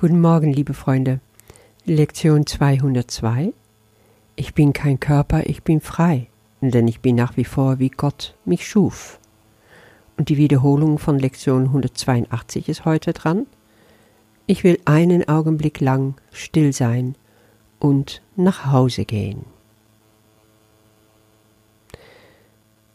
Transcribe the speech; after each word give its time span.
Guten 0.00 0.20
Morgen, 0.20 0.52
liebe 0.52 0.74
Freunde. 0.74 1.18
Lektion 1.84 2.46
202. 2.46 3.52
Ich 4.36 4.54
bin 4.54 4.72
kein 4.72 5.00
Körper, 5.00 5.44
ich 5.46 5.64
bin 5.64 5.80
frei, 5.80 6.28
denn 6.60 6.86
ich 6.86 7.00
bin 7.00 7.16
nach 7.16 7.36
wie 7.36 7.42
vor, 7.42 7.80
wie 7.80 7.88
Gott 7.88 8.36
mich 8.44 8.68
schuf. 8.68 9.18
Und 10.16 10.28
die 10.28 10.36
Wiederholung 10.36 11.00
von 11.00 11.18
Lektion 11.18 11.64
182 11.64 12.68
ist 12.68 12.84
heute 12.84 13.12
dran. 13.12 13.46
Ich 14.46 14.62
will 14.62 14.78
einen 14.84 15.28
Augenblick 15.28 15.80
lang 15.80 16.14
still 16.30 16.72
sein 16.72 17.16
und 17.80 18.22
nach 18.36 18.70
Hause 18.70 19.04
gehen. 19.04 19.46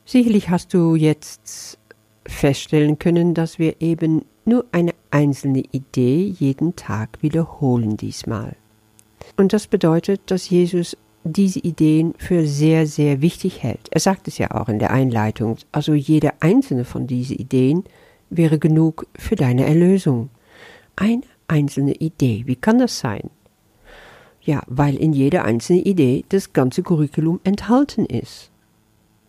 Sicherlich 0.05 0.49
hast 0.49 0.73
du 0.73 0.95
jetzt 0.95 1.77
feststellen 2.25 2.97
können, 2.97 3.33
dass 3.33 3.59
wir 3.59 3.81
eben 3.81 4.23
nur 4.45 4.63
eine 4.71 4.93
einzelne 5.13 5.63
Idee 5.71 6.25
jeden 6.39 6.75
Tag 6.75 7.21
wiederholen 7.21 7.97
diesmal. 7.97 8.55
Und 9.37 9.53
das 9.53 9.67
bedeutet, 9.67 10.21
dass 10.25 10.49
Jesus 10.49 10.97
diese 11.23 11.59
Ideen 11.59 12.13
für 12.17 12.45
sehr, 12.45 12.85
sehr 12.85 13.21
wichtig 13.21 13.63
hält. 13.63 13.87
Er 13.91 14.01
sagt 14.01 14.27
es 14.27 14.37
ja 14.37 14.51
auch 14.51 14.67
in 14.67 14.79
der 14.79 14.91
Einleitung. 14.91 15.57
Also 15.71 15.93
jede 15.93 16.41
einzelne 16.41 16.83
von 16.83 17.07
diesen 17.07 17.37
Ideen 17.37 17.83
wäre 18.29 18.59
genug 18.59 19.07
für 19.15 19.35
deine 19.35 19.65
Erlösung. 19.65 20.29
Eine 20.95 21.21
einzelne 21.47 21.93
Idee. 21.93 22.43
Wie 22.45 22.55
kann 22.55 22.79
das 22.79 22.99
sein? 22.99 23.29
Ja, 24.41 24.63
weil 24.67 24.95
in 24.95 25.13
jeder 25.13 25.45
einzelnen 25.45 25.83
Idee 25.83 26.25
das 26.27 26.51
ganze 26.51 26.83
Curriculum 26.83 27.39
enthalten 27.45 28.05
ist. 28.05 28.51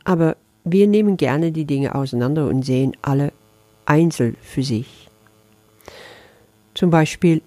Aber 0.03 0.37
wir 0.65 0.89
nehmen 0.89 1.17
gerne 1.17 1.53
die 1.53 1.67
Dinge 1.67 1.95
auseinander 1.95 2.49
und 2.49 2.65
sehen 2.65 2.97
alle 3.03 3.33
einzeln 3.87 4.37
für 4.41 4.63
sich. 4.63 5.09
Zum 6.75 6.91
Beispiel 6.91 7.41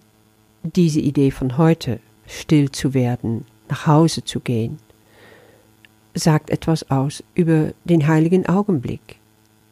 diese 0.63 0.99
Idee 0.99 1.31
von 1.31 1.57
heute, 1.57 1.99
still 2.27 2.71
zu 2.71 2.93
werden, 2.93 3.45
nach 3.69 3.87
Hause 3.87 4.23
zu 4.23 4.39
gehen, 4.39 4.79
sagt 6.13 6.49
etwas 6.49 6.89
aus 6.89 7.23
über 7.35 7.73
den 7.83 8.07
heiligen 8.07 8.47
Augenblick, 8.47 9.17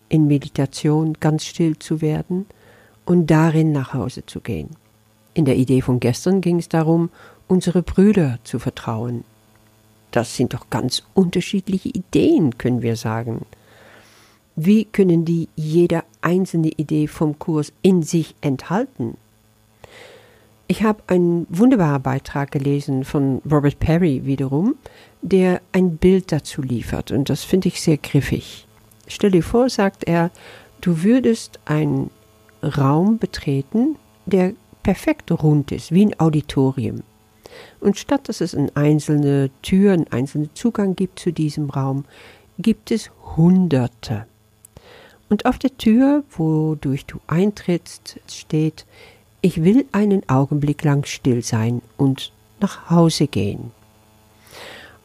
in 0.10 0.28
Meditation 0.28 1.18
ganz 1.20 1.46
still 1.46 1.78
zu 1.80 2.02
werden 2.02 2.46
und 3.06 3.32
darin 3.32 3.72
nach 3.72 3.94
Hause 3.94 4.26
zu 4.26 4.42
gehen. 4.42 4.70
In 5.34 5.46
der 5.46 5.56
Idee 5.56 5.82
von 5.82 6.00
gestern 6.00 6.42
ging 6.42 6.60
es 6.60 6.70
darum, 6.70 7.10
unsere 7.48 7.82
Brüder 7.82 8.40
zu 8.44 8.60
vertrauen. 8.60 9.24
Das 10.12 10.36
sind 10.36 10.54
doch 10.54 10.70
ganz 10.70 11.04
unterschiedliche 11.14 11.90
Ideen, 11.90 12.58
können 12.58 12.82
wir 12.82 12.96
sagen. 12.96 13.46
Wie 14.56 14.86
können 14.86 15.26
die 15.26 15.50
jede 15.56 16.04
einzelne 16.22 16.70
Idee 16.70 17.08
vom 17.08 17.38
Kurs 17.38 17.74
in 17.82 18.04
sich 18.04 18.36
enthalten? 18.40 19.18
Ich 20.68 20.82
habe 20.84 21.04
einen 21.08 21.46
wunderbaren 21.50 22.02
Beitrag 22.02 22.52
gelesen 22.52 23.04
von 23.04 23.42
Robert 23.50 23.80
Perry 23.80 24.26
wiederum, 24.26 24.76
der 25.22 25.62
ein 25.72 25.98
Bild 25.98 26.32
dazu 26.32 26.64
liefert 26.64 27.12
und 27.12 27.30
das 27.30 27.44
finde 27.44 27.68
ich 27.68 27.82
sehr 27.82 27.98
griffig. 27.98 28.68
Stell 29.08 29.32
dir 29.32 29.44
vor, 29.44 29.70
sagt 29.70 30.06
er, 30.06 30.32
du 30.82 31.04
würdest 31.04 31.60
einen 31.66 32.10
Raum 32.64 33.20
betreten, 33.20 33.98
der 34.26 34.54
perfekt 34.82 35.32
rund 35.32 35.72
ist, 35.72 35.92
wie 35.92 36.08
ein 36.08 36.20
Auditorium. 36.20 37.04
Und 37.80 37.98
statt 37.98 38.28
dass 38.28 38.42
es 38.42 38.56
eine 38.56 38.76
einzelne 38.76 39.52
Tür, 39.62 39.94
einen 39.94 40.08
einzelnen 40.08 40.50
Zugang 40.56 40.96
gibt 40.96 41.20
zu 41.20 41.32
diesem 41.32 41.70
Raum, 41.70 42.06
gibt 42.58 42.90
es 42.90 43.12
Hunderte. 43.36 44.26
Und 45.30 45.46
auf 45.46 45.60
der 45.60 45.78
Tür, 45.78 46.24
wodurch 46.32 47.06
du 47.06 47.20
eintrittst, 47.28 48.20
steht, 48.28 48.86
ich 49.46 49.64
will 49.64 49.86
einen 49.92 50.28
Augenblick 50.28 50.84
lang 50.84 51.06
still 51.06 51.44
sein 51.44 51.84
und 51.98 52.32
nach 52.60 52.90
Hause 52.90 53.28
gehen. 53.28 53.70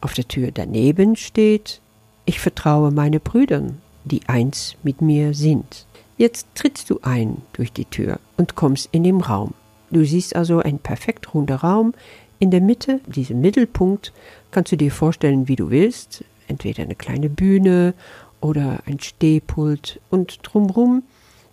Auf 0.00 0.14
der 0.14 0.26
Tür 0.28 0.50
daneben 0.50 1.14
steht, 1.14 1.82
ich 2.24 2.40
vertraue 2.40 2.90
meine 2.90 3.20
Brüdern, 3.20 3.82
die 4.04 4.22
eins 4.28 4.76
mit 4.82 5.02
mir 5.02 5.34
sind. 5.34 5.84
Jetzt 6.16 6.46
trittst 6.54 6.88
du 6.88 7.00
ein 7.02 7.42
durch 7.52 7.70
die 7.70 7.84
Tür 7.84 8.18
und 8.38 8.54
kommst 8.54 8.88
in 8.92 9.04
den 9.04 9.20
Raum. 9.20 9.52
Du 9.90 10.06
siehst 10.06 10.34
also 10.34 10.60
ein 10.60 10.78
perfekt 10.78 11.34
runder 11.34 11.56
Raum. 11.56 11.92
In 12.38 12.50
der 12.50 12.62
Mitte, 12.62 13.02
diesem 13.04 13.42
Mittelpunkt, 13.42 14.10
kannst 14.52 14.72
du 14.72 14.76
dir 14.76 14.90
vorstellen, 14.90 15.48
wie 15.48 15.56
du 15.56 15.68
willst. 15.68 16.24
Entweder 16.48 16.84
eine 16.84 16.94
kleine 16.94 17.28
Bühne 17.28 17.92
oder 18.40 18.78
ein 18.86 19.00
Stehpult 19.00 20.00
und 20.08 20.38
drumrum 20.44 21.02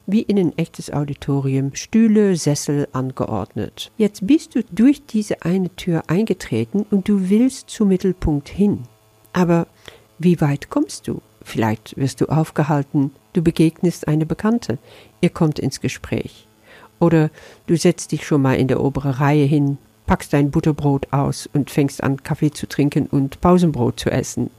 wie 0.07 0.21
in 0.21 0.39
ein 0.39 0.57
echtes 0.57 0.91
Auditorium, 0.91 1.75
Stühle, 1.75 2.35
Sessel 2.37 2.87
angeordnet. 2.93 3.91
Jetzt 3.97 4.25
bist 4.25 4.55
du 4.55 4.63
durch 4.71 5.05
diese 5.05 5.43
eine 5.43 5.69
Tür 5.75 6.03
eingetreten 6.07 6.85
und 6.89 7.09
du 7.09 7.29
willst 7.29 7.69
zum 7.69 7.89
Mittelpunkt 7.89 8.47
hin. 8.47 8.83
Aber 9.33 9.67
wie 10.17 10.39
weit 10.41 10.69
kommst 10.69 11.07
du? 11.07 11.21
Vielleicht 11.43 11.95
wirst 11.97 12.21
du 12.21 12.25
aufgehalten, 12.25 13.11
du 13.33 13.41
begegnest 13.41 14.07
eine 14.07 14.25
Bekannte, 14.25 14.79
ihr 15.21 15.29
kommt 15.29 15.59
ins 15.59 15.81
Gespräch. 15.81 16.47
Oder 16.99 17.29
du 17.67 17.77
setzt 17.77 18.11
dich 18.11 18.25
schon 18.25 18.41
mal 18.41 18.55
in 18.55 18.67
der 18.67 18.81
oberen 18.81 19.11
Reihe 19.11 19.45
hin, 19.45 19.77
packst 20.07 20.33
dein 20.33 20.51
Butterbrot 20.51 21.13
aus 21.13 21.47
und 21.53 21.69
fängst 21.69 22.01
an, 22.03 22.23
Kaffee 22.23 22.51
zu 22.51 22.67
trinken 22.67 23.07
und 23.07 23.39
Pausenbrot 23.41 23.99
zu 23.99 24.09
essen. 24.09 24.49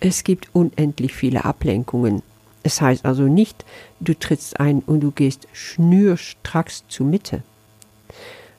Es 0.00 0.24
gibt 0.24 0.48
unendlich 0.52 1.14
viele 1.14 1.44
Ablenkungen. 1.44 2.22
Es 2.68 2.82
heißt 2.82 3.06
also 3.06 3.22
nicht, 3.22 3.64
du 3.98 4.12
trittst 4.12 4.60
ein 4.60 4.80
und 4.80 5.00
du 5.00 5.10
gehst 5.10 5.48
schnürstracks 5.54 6.84
zur 6.86 7.06
Mitte. 7.06 7.42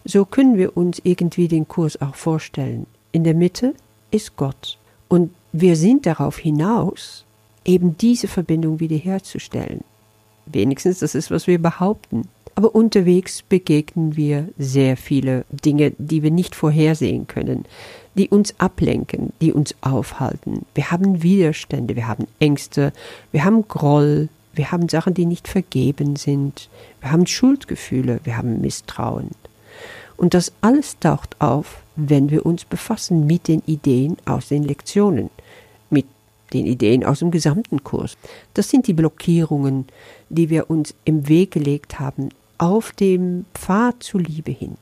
So 0.03 0.25
können 0.25 0.58
wir 0.58 0.75
uns 0.75 1.00
irgendwie 1.03 1.47
den 1.47 1.68
Kurs 1.68 2.02
auch 2.02 2.16
vorstellen. 2.16 2.88
In 3.12 3.24
der 3.24 3.36
Mitte 3.36 3.75
ist 4.09 4.36
Gott. 4.36 4.80
Und 5.09 5.30
wir 5.52 5.75
sind 5.75 6.08
darauf 6.08 6.40
hinaus, 6.40 7.24
eben 7.64 7.97
diese 7.97 8.28
Verbindung 8.28 8.80
wiederherzustellen. 8.80 9.84
Wenigstens 10.47 10.97
das 10.97 11.14
ist, 11.14 11.30
was 11.30 11.46
wir 11.46 11.62
behaupten. 11.62 12.28
Aber 12.56 12.74
unterwegs 12.74 13.44
begegnen 13.44 14.18
wir 14.18 14.50
sehr 14.58 14.97
viele 14.97 15.46
Dinge, 15.52 15.94
die 16.00 16.24
wir 16.24 16.31
nicht 16.31 16.56
vorhersehen 16.56 17.28
können, 17.28 17.66
die 18.16 18.30
uns 18.30 18.53
ablenken, 18.59 19.34
die 19.42 19.53
uns 19.53 19.75
aufhalten. 19.81 20.66
Wir 20.74 20.92
haben 20.92 21.24
Widerstände, 21.24 21.96
wir 21.96 22.08
haben 22.08 22.28
Ängste, 22.40 22.94
wir 23.31 23.46
haben 23.46 23.68
Groll, 23.68 24.30
wir 24.53 24.72
haben 24.72 24.90
Sachen, 24.90 25.14
die 25.14 25.25
nicht 25.25 25.47
vergeben 25.47 26.16
sind, 26.16 26.70
wir 27.02 27.12
haben 27.12 27.28
Schuldgefühle, 27.28 28.20
wir 28.24 28.38
haben 28.38 28.62
Misstrauen. 28.62 29.30
Und 30.18 30.34
das 30.34 30.52
alles 30.62 31.00
taucht 31.00 31.40
auf, 31.40 31.81
wenn 31.96 32.30
wir 32.30 32.46
uns 32.46 32.66
befassen 32.66 33.25
mit 33.25 33.47
den 33.47 33.62
Ideen 33.66 34.18
aus 34.26 34.50
den 34.50 34.64
Lektionen, 34.64 35.30
mit 35.90 36.06
den 36.53 36.66
Ideen 36.66 37.06
aus 37.06 37.20
dem 37.20 37.31
gesamten 37.31 37.84
Kurs. 37.84 38.18
Das 38.53 38.70
sind 38.70 38.88
die 38.88 38.94
Blockierungen, 38.94 39.86
die 40.30 40.50
wir 40.50 40.70
uns 40.70 40.94
im 41.06 41.28
Weg 41.30 41.52
gelegt 41.52 42.00
haben 42.00 42.30
auf 42.58 42.91
dem 42.91 43.46
Pfad 43.53 44.03
zur 44.03 44.22
Liebe 44.22 44.52
hin. 44.52 44.78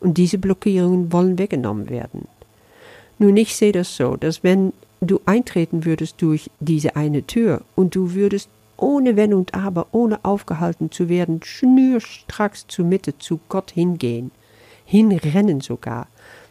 Und 0.00 0.18
diese 0.18 0.38
Blockierungen 0.38 1.12
wollen 1.12 1.38
weggenommen 1.38 1.88
werden. 1.88 2.26
Nun, 3.18 3.36
ich 3.36 3.56
sehe 3.56 3.72
das 3.72 3.96
so, 3.96 4.16
dass 4.16 4.42
wenn 4.42 4.72
du 5.00 5.20
eintreten 5.26 5.84
würdest 5.84 6.20
durch 6.20 6.50
diese 6.60 6.96
eine 6.96 7.26
Tür 7.26 7.62
und 7.74 7.94
du 7.94 8.14
würdest 8.14 8.48
ohne 8.76 9.16
Wenn 9.16 9.34
und 9.34 9.54
Aber, 9.54 9.86
ohne 9.92 10.24
aufgehalten 10.24 10.90
zu 10.90 11.08
werden, 11.08 11.40
schnürstracks 11.42 12.66
zur 12.66 12.84
Mitte 12.84 13.16
zu 13.18 13.38
Gott 13.48 13.70
hingehen, 13.70 14.30
hinrennen 14.84 15.60
sogar, 15.60 16.08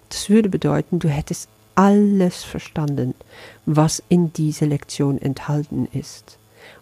das 0.10 0.30
würde 0.30 0.50
bedeuten, 0.50 1.00
du 1.00 1.10
hättest 1.10 1.50
alles 1.76 2.44
verstanden, 2.44 3.16
was 3.66 4.02
in 4.10 4.32
dieser 4.34 4.68
Lektion 4.68 5.18
enthalten 5.22 5.88
ist 5.92 6.38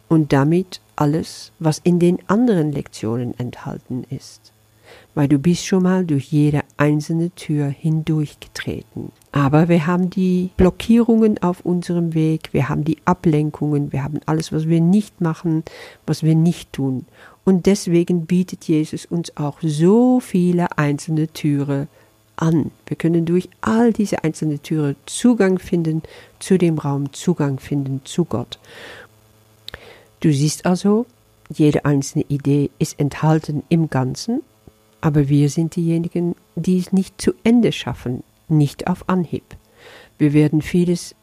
und 0.10 0.34
damit 0.34 0.82
alles, 0.96 1.52
was 1.60 1.80
in 1.80 2.00
den 2.00 2.20
anderen 2.28 2.72
Lektionen 2.72 3.38
enthalten 3.40 4.06
ist, 4.10 4.52
weil 5.16 5.28
du 5.28 5.40
bist 5.40 5.66
schon 5.66 5.84
mal 5.84 6.06
durch 6.06 6.32
jede 6.32 6.62
einzelne 6.78 7.32
Tür 7.32 7.68
hindurchgetreten. 7.68 9.12
Aber 9.32 9.70
wir 9.70 9.88
haben 9.88 10.10
die 10.10 10.50
Blockierungen 10.58 11.42
auf 11.42 11.62
unserem 11.62 12.14
Weg, 12.14 12.50
wir 12.52 12.68
haben 12.68 12.84
die 12.84 12.98
Ablenkungen, 13.06 13.94
wir 13.94 14.04
haben 14.04 14.20
alles, 14.26 14.52
was 14.52 14.68
wir 14.68 14.82
nicht 14.82 15.22
machen, 15.22 15.64
was 16.06 16.22
wir 16.24 16.36
nicht 16.36 16.74
tun. 16.74 17.06
Und 17.46 17.66
deswegen 17.66 18.26
bietet 18.26 18.66
Jesus 18.66 19.06
uns 19.06 19.36
auch 19.38 19.58
so 19.62 20.20
viele 20.20 20.78
einzelne 20.78 21.30
Türen 21.30 21.88
an. 22.36 22.72
Wir 22.86 22.98
können 22.98 23.26
durch 23.26 23.50
all 23.62 23.94
diese 23.94 24.24
einzelnen 24.24 24.62
Türen 24.62 24.96
Zugang 25.06 25.60
finden 25.60 26.04
zu 26.40 26.58
dem 26.58 26.78
Raum, 26.78 27.14
Zugang 27.14 27.60
finden 27.60 28.02
zu 28.04 28.26
Gott. 28.26 28.60
Du 30.20 30.32
siehst 30.32 30.66
also, 30.66 31.06
jede 31.50 31.86
einzelne 31.86 32.26
Idee 32.28 32.70
ist 32.80 33.00
enthalten 33.00 33.64
im 33.70 33.90
Ganzen, 33.90 34.42
aber 35.00 35.30
wir 35.30 35.50
sind 35.50 35.76
diejenigen, 35.76 36.36
die 36.56 36.78
es 36.78 36.92
nicht 36.92 37.20
zu 37.20 37.34
Ende 37.44 37.72
schaffen, 37.72 38.24
nicht 38.52 38.88
auf 38.88 39.08
Anhieb. 39.10 39.44
Wir 40.18 40.34
werden 40.34 40.62
vieles 40.62 41.16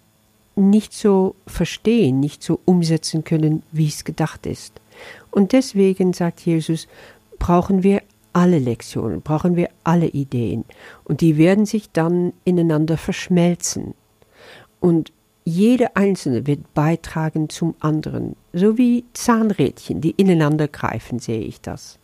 nicht 0.57 0.93
so 0.93 1.37
verstehen, 1.47 2.21
nicht 2.21 2.43
so 2.43 2.59
umsetzen 2.65 3.25
können, 3.25 3.63
wie 3.71 3.87
es 3.87 4.05
gedacht 4.05 4.47
ist. 4.47 4.81
Und 5.31 5.53
deswegen, 5.53 6.13
sagt 6.13 6.41
Jesus, 6.41 6.89
brauchen 7.39 7.83
wir 7.83 8.03
alle 8.33 8.59
Lektionen, 8.59 9.23
brauchen 9.23 9.57
wir 9.57 9.71
alle 9.85 10.07
Ideen 10.07 10.65
und 11.05 11.21
die 11.21 11.37
werden 11.37 11.67
sich 11.67 11.91
dann 11.91 12.33
ineinander 12.45 12.97
verschmelzen. 12.97 13.95
Und 14.81 15.13
jede 15.45 15.97
einzelne 15.97 16.47
wird 16.47 16.75
beitragen 16.75 17.49
zum 17.49 17.75
anderen, 17.81 18.37
so 18.53 18.77
wie 18.77 19.05
Zahnrädchen, 19.15 20.01
die 20.01 20.11
ineinander 20.11 20.69
greifen, 20.69 21.19
sehe 21.19 21.41
ich 21.41 21.61
das. 21.61 21.99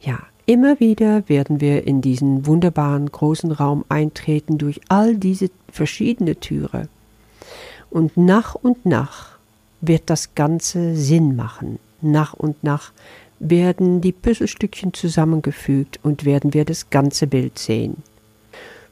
Ja, 0.00 0.18
immer 0.52 0.80
wieder 0.80 1.26
werden 1.30 1.62
wir 1.62 1.86
in 1.86 2.02
diesen 2.02 2.46
wunderbaren 2.46 3.10
großen 3.10 3.52
Raum 3.52 3.86
eintreten 3.88 4.58
durch 4.58 4.82
all 4.88 5.16
diese 5.16 5.48
verschiedene 5.70 6.38
Türe. 6.38 6.88
Und 7.88 8.18
nach 8.18 8.54
und 8.54 8.84
nach 8.84 9.38
wird 9.80 10.02
das 10.10 10.34
Ganze 10.34 10.94
Sinn 10.94 11.36
machen. 11.36 11.78
Nach 12.02 12.34
und 12.34 12.62
nach 12.62 12.92
werden 13.38 14.02
die 14.02 14.12
Puzzlestückchen 14.12 14.92
zusammengefügt 14.92 15.98
und 16.02 16.26
werden 16.26 16.52
wir 16.52 16.66
das 16.66 16.90
ganze 16.90 17.26
Bild 17.26 17.58
sehen. 17.58 18.02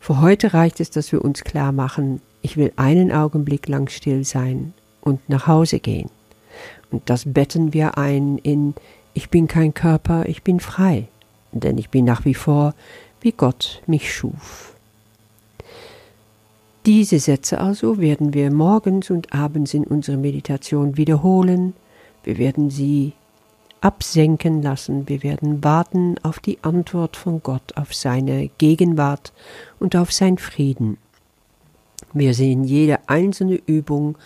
Für 0.00 0.22
heute 0.22 0.54
reicht 0.54 0.80
es, 0.80 0.90
dass 0.90 1.12
wir 1.12 1.22
uns 1.22 1.44
klar 1.44 1.72
machen, 1.72 2.22
ich 2.40 2.56
will 2.56 2.72
einen 2.76 3.12
Augenblick 3.12 3.68
lang 3.68 3.90
still 3.90 4.24
sein 4.24 4.72
und 5.02 5.28
nach 5.28 5.46
Hause 5.46 5.78
gehen. 5.78 6.08
Und 6.90 7.10
das 7.10 7.24
betten 7.26 7.74
wir 7.74 7.98
ein 7.98 8.38
in 8.38 8.74
Ich 9.12 9.28
bin 9.28 9.46
kein 9.46 9.74
Körper, 9.74 10.24
ich 10.26 10.42
bin 10.42 10.58
frei, 10.58 11.08
denn 11.52 11.78
ich 11.78 11.90
bin 11.90 12.04
nach 12.04 12.24
wie 12.24 12.34
vor, 12.34 12.74
wie 13.20 13.32
Gott 13.32 13.82
mich 13.86 14.12
schuf. 14.12 14.74
Diese 16.86 17.18
Sätze 17.18 17.60
also 17.60 17.98
werden 17.98 18.32
wir 18.32 18.50
morgens 18.50 19.10
und 19.10 19.32
abends 19.34 19.74
in 19.74 19.84
unserer 19.84 20.16
Meditation 20.16 20.96
wiederholen, 20.96 21.74
wir 22.24 22.38
werden 22.38 22.70
sie 22.70 23.12
absenken 23.80 24.62
lassen, 24.62 25.08
wir 25.08 25.22
werden 25.22 25.62
warten 25.64 26.16
auf 26.22 26.38
die 26.38 26.58
Antwort 26.62 27.16
von 27.16 27.42
Gott, 27.42 27.76
auf 27.76 27.94
seine 27.94 28.50
Gegenwart 28.58 29.32
und 29.78 29.96
auf 29.96 30.12
sein 30.12 30.38
Frieden. 30.38 30.98
Wir 32.12 32.34
sehen 32.34 32.64
jede 32.64 32.98
einzelne 33.08 33.60
Übung, 33.66 34.16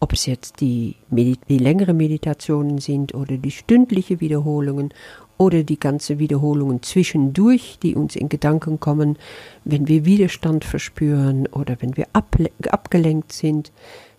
ob 0.00 0.12
es 0.12 0.26
jetzt 0.26 0.60
die, 0.60 0.96
die 1.10 1.58
längere 1.58 1.92
Meditationen 1.92 2.78
sind 2.78 3.14
oder 3.14 3.36
die 3.36 3.50
stündliche 3.50 4.20
Wiederholungen 4.20 4.92
oder 5.38 5.62
die 5.62 5.78
ganze 5.78 6.18
Wiederholungen 6.18 6.82
zwischendurch, 6.82 7.78
die 7.82 7.94
uns 7.94 8.16
in 8.16 8.28
Gedanken 8.28 8.80
kommen, 8.80 9.16
wenn 9.64 9.88
wir 9.88 10.04
Widerstand 10.04 10.64
verspüren 10.64 11.46
oder 11.46 11.76
wenn 11.80 11.96
wir 11.96 12.08
abgelenkt 12.12 13.32
sind. 13.32 13.72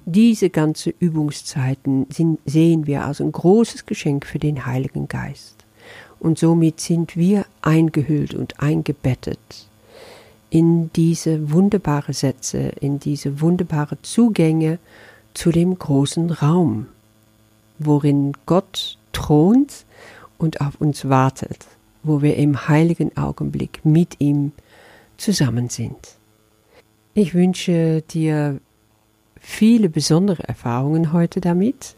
Diese 0.05 0.49
ganze 0.49 0.91
Übungszeiten 0.97 2.07
sind, 2.09 2.39
sehen 2.45 2.87
wir 2.87 3.05
als 3.05 3.21
ein 3.21 3.31
großes 3.31 3.85
Geschenk 3.85 4.25
für 4.25 4.39
den 4.39 4.65
Heiligen 4.65 5.07
Geist. 5.07 5.57
Und 6.19 6.39
somit 6.39 6.79
sind 6.79 7.15
wir 7.15 7.45
eingehüllt 7.61 8.33
und 8.33 8.59
eingebettet 8.61 9.67
in 10.49 10.91
diese 10.93 11.51
wunderbare 11.51 12.13
Sätze, 12.13 12.71
in 12.79 12.99
diese 12.99 13.41
wunderbare 13.41 14.01
Zugänge 14.01 14.79
zu 15.33 15.51
dem 15.51 15.77
großen 15.77 16.31
Raum, 16.31 16.87
worin 17.77 18.33
Gott 18.45 18.97
thront 19.13 19.85
und 20.39 20.61
auf 20.61 20.81
uns 20.81 21.07
wartet, 21.07 21.67
wo 22.01 22.23
wir 22.23 22.35
im 22.37 22.67
heiligen 22.67 23.15
Augenblick 23.15 23.81
mit 23.85 24.19
ihm 24.19 24.51
zusammen 25.17 25.69
sind. 25.69 26.15
Ich 27.13 27.35
wünsche 27.35 28.01
dir 28.01 28.59
viele 29.39 29.89
besondere 29.89 30.47
Erfahrungen 30.47 31.13
heute 31.13 31.41
damit 31.41 31.95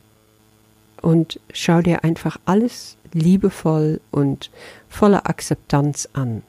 und 1.01 1.39
schau 1.53 1.81
dir 1.81 2.03
einfach 2.03 2.37
alles 2.45 2.97
liebevoll 3.13 4.01
und 4.11 4.51
voller 4.89 5.29
Akzeptanz 5.29 6.09
an. 6.13 6.43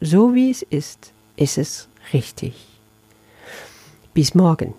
So 0.00 0.34
wie 0.34 0.50
es 0.50 0.62
ist, 0.62 1.12
ist 1.36 1.58
es 1.58 1.88
richtig. 2.12 2.54
Bis 4.14 4.34
morgen. 4.34 4.74